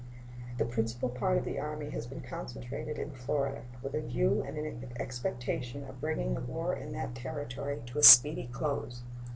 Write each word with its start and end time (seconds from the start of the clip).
The 0.57 0.65
principal 0.65 1.09
part 1.09 1.37
of 1.37 1.45
the 1.45 1.59
Army 1.59 1.91
has 1.91 2.07
been 2.07 2.21
concentrated 2.21 2.97
in 2.97 3.11
Florida, 3.11 3.65
with 3.83 3.93
a 3.93 4.01
view 4.01 4.41
and 4.41 4.57
in 4.57 4.81
the 4.81 4.87
expectation 4.99 5.83
of 5.83 6.01
bringing 6.01 6.33
the 6.33 6.41
war 6.41 6.75
in 6.75 6.91
that 6.93 7.13
Territory 7.13 7.83
to 7.85 7.99
a 7.99 8.01
speedy 8.01 8.49
close. 8.51 9.03